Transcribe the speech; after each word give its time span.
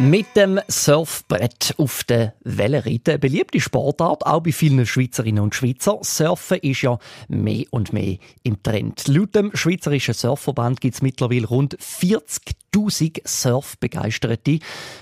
Mit 0.00 0.34
dem 0.34 0.58
Surfbrett 0.66 1.74
auf 1.76 2.04
der 2.04 2.32
Welle 2.42 2.86
reiten. 2.86 3.10
Eine 3.10 3.18
beliebte 3.18 3.60
Sportart, 3.60 4.24
auch 4.24 4.40
bei 4.40 4.50
vielen 4.50 4.86
Schweizerinnen 4.86 5.44
und 5.44 5.54
Schweizer. 5.54 5.98
Surfen 6.00 6.56
ist 6.62 6.80
ja 6.80 6.98
mehr 7.28 7.66
und 7.70 7.92
mehr 7.92 8.16
im 8.42 8.62
Trend. 8.62 9.08
Laut 9.08 9.34
dem 9.34 9.50
Schweizerischen 9.52 10.14
Surfverband 10.14 10.80
gibt 10.80 10.94
es 10.94 11.02
mittlerweile 11.02 11.46
rund 11.46 11.76
40.000 11.76 13.28
Surfbegeisterte, 13.28 14.38
die 14.38 14.60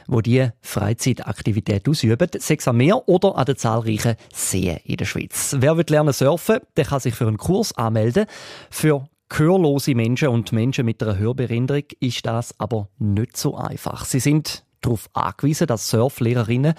diese 0.09 0.55
Freizeitaktivität 0.63 1.89
ausüben, 1.89 2.29
sechs 2.37 2.67
am 2.67 2.79
Meer 2.79 3.09
oder 3.09 3.37
an 3.37 3.45
den 3.45 3.57
zahlreichen 3.57 4.17
Seen 4.35 4.79
in 4.83 4.97
der 4.97 5.05
Schweiz. 5.05 5.55
Wer 5.61 5.77
will 5.77 5.87
lernen 5.89 6.13
surfen, 6.13 6.59
der 6.77 6.87
kann 6.87 6.99
sich 6.99 7.15
für 7.15 7.29
einen 7.29 7.39
Kurs 7.39 7.73
anmelden. 7.79 8.27
Für 8.69 9.09
Gehörlose 9.29 9.95
Menschen 9.95 10.29
und 10.29 10.53
Menschen 10.53 10.87
mit 10.87 11.03
einer 11.03 11.19
Hörbehinderung 11.19 11.85
ist 12.01 12.25
das 12.25 12.59
aber 12.59 12.89
nicht 12.99 13.37
so 13.37 13.57
einfach. 13.57 14.07
Sie 14.07 14.21
sind 14.21 14.65
darauf 14.81 15.09
angewiesen, 15.13 15.67
dass 15.67 15.89
Surflehrerinnen 15.89 16.75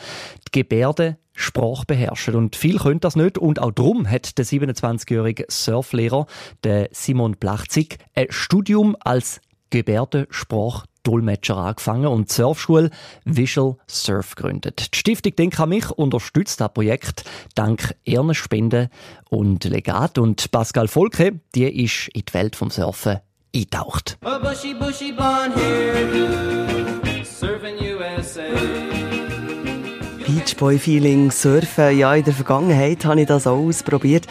die 0.47 0.59
Gebärdensprache 0.59 1.85
beherrschen. 1.85 2.35
Und 2.35 2.55
viel 2.55 2.79
können 2.79 2.99
das 2.99 3.15
nicht. 3.15 3.37
Und 3.37 3.61
auch 3.61 3.71
darum 3.71 4.09
hat 4.09 4.37
der 4.37 4.45
27-jährige 4.45 5.45
Surflehrer, 5.49 6.25
der 6.63 6.89
Simon 6.91 7.35
Plachzig, 7.35 7.97
ein 8.15 8.27
Studium 8.29 8.95
als 8.99 9.41
Gebärdensprach 9.69 10.85
Dolmetscher 11.03 11.57
angefangen 11.57 12.07
und 12.07 12.29
die 12.29 12.33
Surfschule 12.33 12.89
Visual 13.23 13.77
Surf 13.87 14.35
gegründet. 14.35 14.93
Die 14.93 14.97
Stiftung 14.97 15.35
Denk 15.35 15.59
an 15.59 15.69
mich 15.69 15.89
unterstützt 15.91 16.59
das 16.59 16.73
Projekt 16.73 17.23
dank 17.55 17.95
ihren 18.03 18.35
Spenden 18.35 18.89
und 19.29 19.63
Legat. 19.63 20.17
Und 20.17 20.51
Pascal 20.51 20.87
Volke, 20.87 21.39
die 21.55 21.83
ist 21.85 22.09
in 22.09 22.23
die 22.27 22.33
Welt 22.33 22.55
vom 22.55 22.69
Surfen 22.69 23.19
eingetaucht. 23.55 24.17
bushy, 24.21 24.73
bushy 24.73 25.13
Beachboy-Feeling, 30.25 31.31
Surfen, 31.31 31.97
ja, 31.97 32.13
in 32.13 32.23
der 32.23 32.33
Vergangenheit 32.33 33.03
habe 33.05 33.21
ich 33.21 33.27
das 33.27 33.47
auch 33.47 33.57
ausprobiert. 33.57 34.27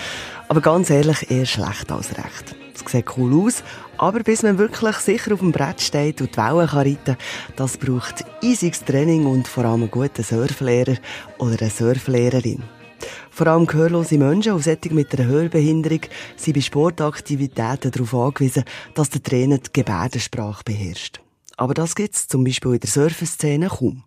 Aber 0.48 0.60
ganz 0.60 0.90
ehrlich, 0.90 1.30
eher 1.30 1.46
schlecht 1.46 1.90
als 1.90 2.16
recht. 2.16 2.54
Es 2.74 2.92
sieht 2.92 3.16
cool 3.16 3.46
aus, 3.46 3.64
aber 3.96 4.20
bis 4.20 4.42
man 4.42 4.58
wirklich 4.58 4.96
sicher 4.96 5.34
auf 5.34 5.40
dem 5.40 5.52
Brett 5.52 5.80
steht 5.80 6.20
und 6.20 6.34
die 6.34 6.38
Wellen 6.38 6.68
kann 6.68 6.78
reiten 6.78 7.16
das 7.56 7.76
braucht 7.76 8.24
eisiges 8.42 8.84
Training 8.84 9.26
und 9.26 9.48
vor 9.48 9.64
allem 9.64 9.82
einen 9.82 9.90
guten 9.90 10.22
Surflehrer 10.22 10.96
oder 11.38 11.60
eine 11.60 11.70
Surflehrerin. 11.70 12.62
Vor 13.30 13.46
allem 13.48 13.66
gehörlose 13.66 14.18
Menschen 14.18 14.52
und 14.52 14.62
solche 14.62 14.94
mit 14.94 15.18
einer 15.18 15.28
Hörbehinderung 15.28 16.00
sind 16.36 16.54
bei 16.54 16.60
Sportaktivitäten 16.60 17.90
darauf 17.90 18.14
angewiesen, 18.14 18.64
dass 18.94 19.10
der 19.10 19.22
Trainer 19.22 19.58
die 19.58 19.72
Gebärdensprache 19.72 20.62
beherrscht. 20.64 21.20
Aber 21.58 21.74
das 21.74 21.96
gibt 21.96 22.14
es 22.14 22.28
zum 22.28 22.44
Beispiel 22.44 22.74
in 22.74 22.80
der 22.80 22.88
Surferszene 22.88 23.66
kaum. 23.68 24.04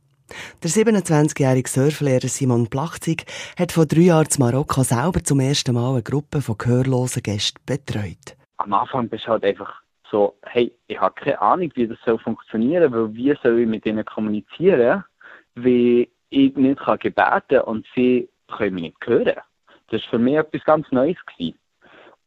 Der 0.63 0.69
27-jährige 0.69 1.69
Surflehrer 1.69 2.29
Simon 2.29 2.67
Plachzig 2.67 3.25
hat 3.59 3.73
vor 3.73 3.85
drei 3.85 4.03
Jahren 4.03 4.27
in 4.33 4.39
Marokko 4.39 4.83
selber 4.83 5.21
zum 5.21 5.41
ersten 5.41 5.75
Mal 5.75 5.91
eine 5.91 6.01
Gruppe 6.01 6.41
von 6.41 6.57
gehörlosen 6.57 7.21
Gästen 7.21 7.61
betreut. 7.65 8.37
Am 8.57 8.71
Anfang 8.71 9.09
bist 9.09 9.25
du 9.25 9.31
halt 9.31 9.43
einfach 9.43 9.81
so, 10.09 10.37
hey, 10.43 10.73
ich 10.87 10.97
habe 10.97 11.13
keine 11.15 11.41
Ahnung, 11.41 11.71
wie 11.75 11.87
das 11.87 11.97
soll 12.05 12.19
funktionieren, 12.19 12.93
weil 12.93 13.13
wie 13.13 13.35
soll 13.43 13.59
ich 13.59 13.67
mit 13.67 13.85
ihnen 13.85 14.05
kommunizieren, 14.05 15.03
wie 15.55 16.09
ich 16.29 16.55
nicht 16.55 16.79
kann 16.79 16.99
gebeten 16.99 17.61
und 17.65 17.85
sie 17.93 18.29
können 18.47 18.75
mich 18.75 18.83
nicht 18.83 19.05
hören. 19.05 19.41
Das 19.89 20.01
war 20.03 20.09
für 20.11 20.19
mich 20.19 20.35
etwas 20.35 20.63
ganz 20.63 20.89
Neues. 20.91 21.17
Gewesen. 21.25 21.59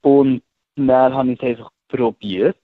Und 0.02 0.42
dann 0.77 1.14
habe 1.14 1.33
ich 1.33 1.42
es 1.42 1.48
einfach 1.48 1.70
probiert 1.89 2.58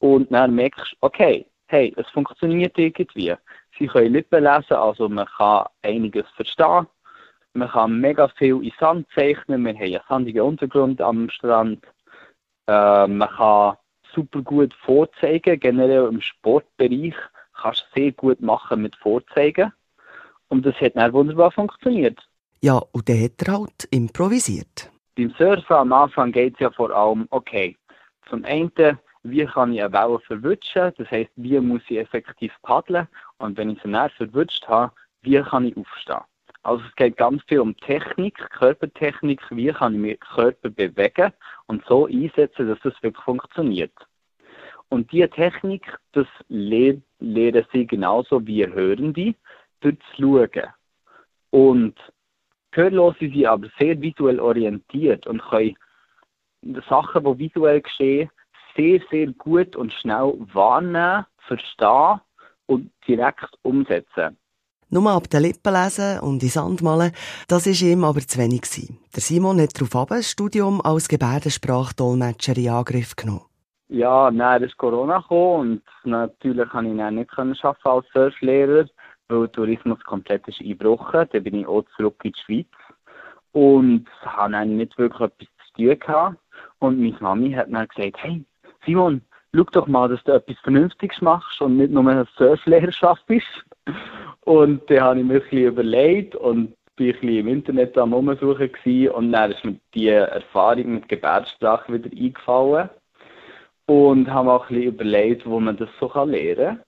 und 0.00 0.32
dann 0.32 0.56
merkst 0.56 0.92
du, 0.92 0.96
okay, 1.00 1.46
hey, 1.66 1.94
es 1.96 2.08
funktioniert 2.10 2.78
irgendwie. 2.78 3.34
Sie 3.78 3.86
können 3.86 4.12
Lippen 4.12 4.44
lesen, 4.44 4.74
also 4.74 5.08
man 5.08 5.26
kann 5.36 5.66
einiges 5.82 6.28
verstehen. 6.36 6.86
Man 7.54 7.70
kann 7.70 8.00
mega 8.00 8.28
viel 8.28 8.62
in 8.62 8.72
Sand 8.78 9.06
zeichnen. 9.14 9.64
Wir 9.64 9.74
haben 9.74 9.82
einen 9.82 10.00
sandigen 10.08 10.42
Untergrund 10.42 11.00
am 11.00 11.30
Strand. 11.30 11.84
Äh, 12.66 13.06
man 13.06 13.28
kann 13.28 13.76
super 14.14 14.42
gut 14.42 14.74
vorzeigen. 14.74 15.58
Generell 15.58 16.08
im 16.08 16.20
Sportbereich 16.20 17.14
kannst 17.54 17.86
du 17.94 18.00
sehr 18.00 18.12
gut 18.12 18.40
machen 18.40 18.82
mit 18.82 18.94
Vorzeigen. 18.96 19.72
Und 20.48 20.66
das 20.66 20.74
hat 20.80 20.96
dann 20.96 21.12
wunderbar 21.12 21.50
funktioniert. 21.50 22.18
Ja, 22.62 22.80
und 22.92 23.08
dann 23.08 23.22
hat 23.22 23.42
er 23.46 23.58
halt 23.58 23.84
improvisiert. 23.90 24.90
Beim 25.16 25.30
Surfen 25.38 25.76
am 25.76 25.92
Anfang 25.92 26.32
geht 26.32 26.54
es 26.54 26.60
ja 26.60 26.70
vor 26.70 26.90
allem, 26.90 27.26
okay, 27.30 27.76
zum 28.28 28.44
einen 28.44 28.72
wie 29.30 29.44
kann 29.46 29.72
ich 29.72 29.82
eine 29.82 29.92
Welle 29.92 30.18
verwutschen, 30.20 30.92
das 30.96 31.10
heißt, 31.10 31.30
wie 31.36 31.58
muss 31.60 31.82
ich 31.88 31.98
effektiv 31.98 32.52
paddeln 32.62 33.08
und 33.38 33.56
wenn 33.56 33.70
ich 33.70 33.82
sie 33.82 33.88
näher 33.88 34.10
verwutscht 34.10 34.66
habe, 34.68 34.92
wie 35.22 35.40
kann 35.42 35.66
ich 35.66 35.76
aufstehen. 35.76 36.20
Also 36.62 36.82
es 36.84 36.96
geht 36.96 37.16
ganz 37.16 37.42
viel 37.44 37.60
um 37.60 37.76
Technik, 37.76 38.36
Körpertechnik, 38.50 39.40
wie 39.50 39.72
kann 39.72 39.94
ich 39.94 40.00
meinen 40.00 40.18
Körper 40.18 40.70
bewegen 40.70 41.32
und 41.66 41.84
so 41.86 42.06
einsetzen, 42.06 42.68
dass 42.68 42.80
das 42.80 43.00
wirklich 43.02 43.24
funktioniert. 43.24 43.92
Und 44.88 45.10
diese 45.12 45.30
Technik, 45.30 45.96
das 46.12 46.26
lehren 46.48 47.02
sie 47.72 47.86
genauso 47.86 48.44
wie 48.46 48.66
Hörende, 48.66 49.34
durch 49.80 49.96
das 49.98 50.16
Schauen. 50.16 50.72
Und 51.50 51.94
Gehörlose 52.72 53.18
sind 53.20 53.46
aber 53.46 53.68
sehr 53.78 54.00
visuell 54.00 54.40
orientiert 54.40 55.26
und 55.26 55.40
können 55.42 55.76
Sachen, 56.88 57.24
die 57.24 57.38
visuell 57.38 57.80
geschehen, 57.80 58.30
sehr, 58.76 59.00
sehr 59.10 59.26
gut 59.32 59.76
und 59.76 59.92
schnell 59.92 60.34
wahrnehmen, 60.52 61.26
verstehen 61.46 62.20
und 62.66 62.90
direkt 63.06 63.58
umsetzen. 63.62 64.36
Nur 64.88 65.10
ab 65.10 65.28
den 65.30 65.42
Lippen 65.42 65.72
lesen 65.72 66.20
und 66.20 66.42
in 66.42 66.48
Sand 66.48 66.80
malen, 66.80 67.10
das 67.48 67.66
war 67.66 67.88
ihm 67.88 68.04
aber 68.04 68.20
zu 68.20 68.38
wenig. 68.38 68.62
Der 69.14 69.20
Simon 69.20 69.60
hat 69.60 69.74
daraufhin 69.74 70.18
ein 70.18 70.22
Studium 70.22 70.80
als 70.80 71.08
Gebärdensprachdolmetscher 71.08 72.56
in 72.56 72.68
Angriff 72.68 73.16
genommen. 73.16 73.46
Ja, 73.88 74.30
dann 74.30 74.62
ist 74.62 74.76
Corona 74.76 75.18
gekommen 75.18 75.60
und 75.60 75.82
natürlich 76.04 76.68
konnte 76.68 76.90
ich 76.90 76.96
dann 76.96 77.14
nicht 77.16 77.30
arbeiten 77.38 77.88
als 77.88 78.06
Surflehrer, 78.12 78.86
weil 79.28 79.40
der 79.40 79.52
Tourismus 79.52 80.00
komplett 80.04 80.46
ist 80.46 80.60
eingebrochen. 80.60 81.28
Dann 81.32 81.42
bin 81.42 81.54
ich 81.54 81.66
auch 81.66 81.84
zurück 81.96 82.20
in 82.22 82.32
die 82.32 82.40
Schweiz 82.44 82.66
und 83.52 84.06
habe 84.22 84.52
dann 84.52 84.76
nicht 84.76 84.96
wirklich 84.98 85.20
etwas 85.20 85.48
zu 85.66 85.82
tun 85.82 85.98
gehabt. 85.98 86.36
Und 86.78 87.00
meine 87.00 87.16
Mami 87.20 87.52
hat 87.52 87.72
dann 87.72 87.88
gesagt, 87.88 88.22
hey, 88.22 88.44
Simon, 88.86 89.20
schau 89.54 89.64
doch 89.64 89.86
mal, 89.88 90.08
dass 90.08 90.22
du 90.24 90.32
etwas 90.32 90.56
Vernünftiges 90.62 91.20
machst 91.20 91.60
und 91.60 91.76
nicht 91.76 91.92
nur 91.92 92.08
eine 92.08 92.26
Surflehrerschaft 92.36 93.26
bist. 93.26 93.64
Und 94.42 94.88
dann 94.88 95.00
habe 95.00 95.18
ich 95.18 95.26
mir 95.26 95.34
ein 95.34 95.40
bisschen 95.40 95.66
überlegt 95.66 96.36
und 96.36 96.74
bin 96.94 97.08
ein 97.08 97.12
bisschen 97.12 97.28
im 97.36 97.48
Internet 97.48 97.98
am 97.98 98.14
Umsuchen 98.14 98.70
und 99.10 99.32
dann 99.32 99.50
ist 99.50 99.64
mir 99.64 99.76
die 99.94 100.08
Erfahrung 100.08 100.94
mit 100.94 101.08
Gebärdensprache 101.08 101.92
wieder 101.92 102.10
eingefallen 102.10 102.88
und 103.86 104.30
habe 104.30 104.52
auch 104.52 104.70
ein 104.70 104.76
bisschen 104.76 104.94
überlegt, 104.94 105.46
wo 105.46 105.60
man 105.60 105.76
das 105.76 105.88
so 106.00 106.10
lernen 106.24 106.56
kann. 106.56 106.80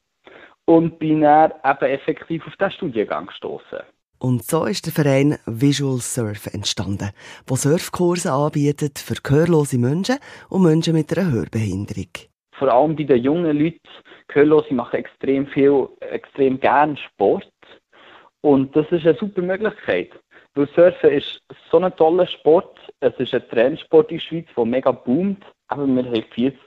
Und 0.64 0.98
bin 0.98 1.22
dann 1.22 1.52
eben 1.64 1.92
effektiv 1.92 2.46
auf 2.46 2.56
diesen 2.56 2.72
Studiengang 2.72 3.26
gestoßen. 3.26 3.78
Und 4.18 4.42
so 4.44 4.64
ist 4.64 4.86
der 4.86 4.92
Verein 4.92 5.38
Visual 5.46 5.98
Surf 5.98 6.46
entstanden, 6.52 7.10
wo 7.46 7.54
Surfkurse 7.54 8.32
anbietet 8.32 8.98
für 8.98 9.14
gehörlose 9.22 9.78
Menschen 9.78 10.16
und 10.48 10.62
Menschen 10.62 10.94
mit 10.94 11.16
einer 11.16 11.30
Hörbehinderung. 11.30 12.10
Vor 12.52 12.68
allem 12.68 12.96
bei 12.96 13.04
den 13.04 13.22
jungen 13.22 13.56
Leuten, 13.56 13.78
Gehörlose 14.26 14.74
machen 14.74 14.96
extrem 14.96 15.46
viel, 15.46 15.88
extrem 16.00 16.60
gern 16.60 16.96
Sport. 16.96 17.50
Und 18.42 18.74
das 18.76 18.86
ist 18.90 19.06
eine 19.06 19.16
super 19.16 19.42
Möglichkeit. 19.42 20.10
Weil 20.54 20.68
Surfen 20.74 21.10
ist 21.10 21.40
so 21.70 21.78
ein 21.78 21.94
toller 21.96 22.26
Sport. 22.26 22.78
Es 23.00 23.14
ist 23.18 23.32
ein 23.34 23.48
Trendsport 23.48 24.10
in 24.10 24.18
der 24.18 24.24
Schweiz, 24.24 24.46
der 24.56 24.64
mega 24.64 24.90
boomt. 24.90 25.44
Aber 25.68 25.86
wir 25.86 26.04
haben 26.04 26.24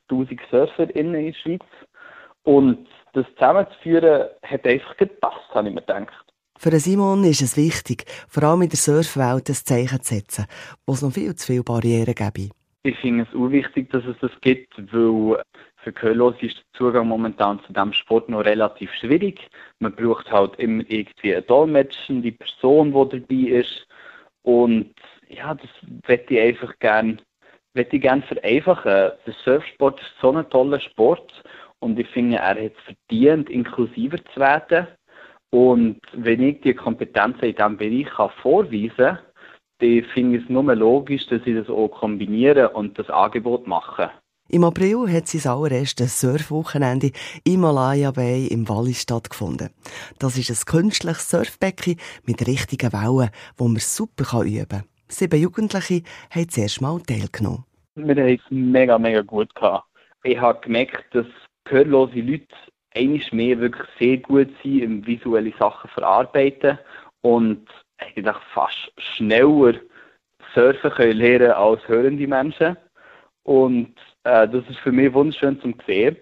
40.000 0.09 0.39
Surfer 0.50 0.95
in 0.95 1.13
der 1.13 1.33
Schweiz. 1.33 1.65
Und 2.44 2.88
das 3.13 3.25
zusammenzuführen 3.36 4.30
hat 4.44 4.65
einfach 4.65 4.97
gepasst, 4.97 5.50
habe 5.54 5.68
ich 5.68 5.75
mir 5.75 5.81
gedacht. 5.81 6.20
Für 6.63 6.80
Simon 6.80 7.24
ist 7.24 7.42
es 7.42 7.58
wichtig, 7.58 8.06
vor 8.30 8.44
allem 8.44 8.62
in 8.62 8.69
der 8.69 8.78
Surfwelt 8.78 9.50
ein 9.50 9.56
Zeichen 9.56 10.00
zu 10.04 10.13
setzen, 10.13 10.46
wo 10.86 10.94
es 10.94 11.02
noch 11.02 11.12
viel 11.12 11.34
zu 11.34 11.48
viele 11.48 11.63
Barrieren 11.63 12.13
gibt. 12.13 12.52
Ich 12.84 12.96
finde 13.00 13.24
es 13.24 13.36
auch 13.36 13.50
wichtig, 13.50 13.90
dass 13.90 14.06
es 14.06 14.16
das 14.22 14.30
gibt, 14.42 14.72
weil 14.94 15.42
für 15.78 15.92
Gehörlose 15.92 16.46
ist 16.46 16.58
der 16.58 16.78
Zugang 16.78 17.08
momentan 17.08 17.60
zu 17.66 17.74
diesem 17.74 17.94
Sport 17.94 18.30
noch 18.30 18.46
relativ 18.46 18.94
schwierig. 18.94 19.40
Man 19.80 19.96
braucht 19.96 20.31
halt 20.31 20.54
immer 20.60 20.84
irgendwie 20.88 21.34
eine 21.34 21.42
dolmetschende 21.42 22.31
Person, 22.34 22.94
die 22.94 23.19
dabei 23.19 23.57
ist. 23.57 23.88
Und 24.44 24.94
ja, 25.30 25.56
das 25.56 25.69
möchte 26.07 26.36
ich 26.36 26.42
einfach 26.42 26.78
gerne 26.78 27.18
möchte 27.74 27.98
gerne 27.98 28.22
vereinfachen. 28.22 29.14
Der 29.25 29.34
Surfsport 29.44 30.00
ist 30.00 30.14
so 30.22 30.31
ein 30.31 30.48
toller 30.52 30.80
Sport 30.80 31.34
und 31.80 31.98
ich 31.98 32.07
finde, 32.10 32.38
er 32.38 32.50
hat 32.50 32.57
es 32.57 32.96
verdient, 33.10 33.50
inklusiver 33.50 34.24
zu 34.25 34.40
werden. 34.40 34.86
Und 35.51 36.00
wenn 36.13 36.42
ich 36.42 36.62
die 36.62 36.74
Kompetenzen 36.74 37.44
in 37.44 37.56
diesem 37.56 37.77
Bereich 37.77 38.07
kann 38.15 38.30
vorweisen 38.42 38.95
kann, 38.95 39.19
dann 39.80 40.03
finde 40.13 40.38
ich 40.38 40.44
es 40.44 40.50
nur 40.50 40.75
logisch, 40.75 41.27
dass 41.27 41.44
sie 41.44 41.53
das 41.53 41.69
auch 41.69 41.89
kombinieren 41.89 42.68
und 42.68 42.98
das 42.98 43.09
Angebot 43.09 43.68
machen. 43.68 44.09
Im 44.50 44.63
April 44.65 45.07
hat 45.12 45.27
sein 45.27 45.50
allererstes 45.50 46.19
Surfwochenende 46.19 47.12
im 47.45 47.62
Malaya 47.62 48.12
Bay 48.12 48.48
im 48.48 48.68
Wallis 48.68 49.01
stattgefunden. 49.01 49.69
Das 50.19 50.38
ist 50.38 50.50
ein 50.50 50.65
künstliches 50.65 51.30
Surfbecken 51.30 51.97
mit 52.25 52.45
richtigen 52.45 52.92
Wellen, 52.92 53.30
wo 53.56 53.68
man 53.68 53.80
super 53.80 54.44
üben 54.44 54.68
kann. 54.68 54.83
Sieben 55.07 55.42
Jugendliche 55.42 56.04
haben 56.30 56.50
zuerst 56.50 56.81
mal 56.81 57.00
teilgenommen. 57.01 57.63
Wir 57.95 58.15
haben 58.15 58.36
es 58.36 58.42
mega, 58.50 58.97
mega 58.97 59.21
gut 59.21 59.54
gehabt. 59.56 59.86
Ich 60.24 60.39
habe 60.39 60.59
gemerkt, 60.62 61.04
dass 61.13 61.25
gehörlose 61.63 62.19
Leute 62.19 62.47
eigentlich 62.94 63.32
mehr 63.32 63.60
wirklich 63.60 63.88
sehr 64.00 64.18
gut 64.18 64.50
sind 64.64 64.82
im 64.82 65.06
visuelle 65.06 65.54
Sachen 65.58 65.90
verarbeiten 65.90 66.78
und 67.22 67.68
ich 68.16 68.24
dachte 68.24 68.42
fast 68.54 68.92
schneller 68.98 69.76
surfen 70.54 70.92
können 70.92 71.18
lernen 71.18 71.52
als 71.52 71.88
hörende 71.88 72.28
Menschen. 72.28 72.78
Und 73.44 73.96
äh, 74.24 74.48
das 74.48 74.64
ist 74.70 74.80
für 74.80 74.92
mich 74.92 75.14
wunderschön 75.14 75.60
zum 75.62 75.76
sehen. 75.86 76.18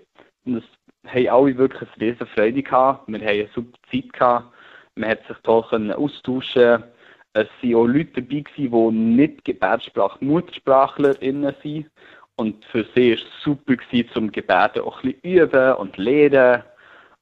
Und 0.45 0.56
das 0.56 0.63
haben 1.12 1.30
alle 1.30 1.57
wirklich 1.57 1.89
eine 1.95 2.12
riesen 2.12 2.27
Freude 2.27 2.63
gehabt. 2.63 3.07
Wir 3.07 3.19
haben 3.19 3.27
eine 3.27 3.50
super 3.54 3.77
Zeit 3.92 4.13
gehabt. 4.13 4.54
Man 4.95 5.10
hat 5.10 5.25
sich 5.27 5.38
toll 5.44 5.94
austauschen 5.94 6.83
Es 7.33 7.48
waren 7.62 7.75
auch 7.75 7.86
Leute 7.86 8.21
dabei, 8.21 8.44
die 8.57 8.71
nicht 8.92 9.45
Gebärdensprach-MuttersprachlerInnen 9.45 11.56
sind. 11.63 11.89
Und 12.39 12.63
für 12.71 12.86
sie 12.95 13.12
war 13.12 13.18
es 13.18 13.44
super, 13.44 13.75
gewesen, 13.75 14.09
zum 14.13 14.31
Gebärden 14.31 14.83
auch 14.83 15.03
ein 15.03 15.13
bisschen 15.13 15.41
üben 15.41 15.74
und 15.74 15.97
lernen. 15.97 16.63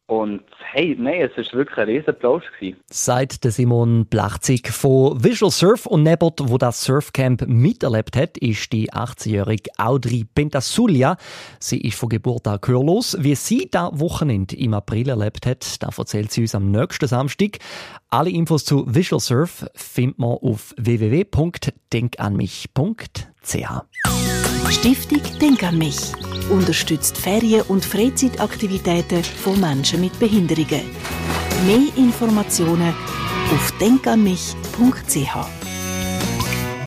Und 0.08 0.42
hey, 0.72 0.96
nein, 0.98 1.30
es 1.36 1.38
war 1.38 1.60
wirklich 1.60 1.78
ein 1.78 1.90
riesen 1.90 2.10
Applaus. 2.12 2.42
Seit 2.90 3.44
der 3.44 3.52
Simon 3.52 4.06
Blachzig 4.06 4.70
von 4.70 5.22
Visual 5.22 5.52
Surf 5.52 5.86
und 5.86 6.04
Nebot, 6.04 6.40
wo 6.46 6.58
das 6.58 6.86
Surfcamp 6.86 7.46
miterlebt 7.46 8.16
hat, 8.16 8.38
ist 8.38 8.72
die 8.72 8.94
18-jährige 8.94 9.70
Audrey 9.78 10.26
Pentasulia. 10.34 11.18
Sie 11.60 11.82
ist 11.82 11.98
von 11.98 12.08
Geburt 12.08 12.48
an 12.48 12.60
gehörlos. 12.62 13.18
Wie 13.20 13.36
sie 13.36 13.68
das 13.70 14.00
Wochenende 14.00 14.56
im 14.56 14.74
April 14.74 15.10
erlebt 15.10 15.46
hat, 15.46 15.84
da 15.84 15.90
erzählt 15.96 16.32
sie 16.32 16.40
uns 16.42 16.56
am 16.56 16.72
nächsten 16.72 17.08
Samstag. 17.08 17.58
Alle 18.10 18.30
Infos 18.30 18.64
zu 18.64 18.86
Visual 18.88 19.20
Surf 19.20 19.66
findet 19.76 20.20
man 20.20 20.38
auf 20.38 20.74
www.denkanmich.ch. 20.78 23.68
Stiftung 24.70 25.22
Denk 25.42 25.64
an 25.64 25.78
mich 25.78 26.14
unterstützt 26.50 27.18
Ferien- 27.18 27.64
und 27.68 27.86
Freizeitaktivitäten 27.86 29.24
von 29.24 29.60
Menschen 29.60 30.02
mit 30.02 30.18
Behinderungen. 30.20 30.82
Mehr 31.66 31.88
Informationen 31.96 32.94
auf 33.52 33.72
denkanmich.ch. 33.80 35.67